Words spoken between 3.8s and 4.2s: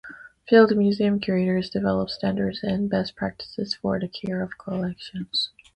the